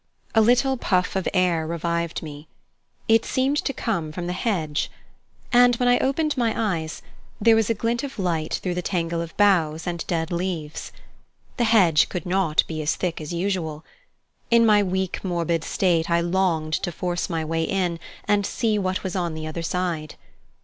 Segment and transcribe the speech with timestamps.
[0.33, 2.47] A little puff of air revived me.
[3.07, 4.89] It seemed to come from the hedge;
[5.53, 7.03] and, when I opened my eyes,
[7.39, 10.91] there was a glint of light through the tangle of boughs and dead leaves.
[11.57, 13.85] The hedge could not be as thick as usual.
[14.49, 19.03] In my weak, morbid state, I longed to force my way in, and see what
[19.03, 20.15] was on the other side.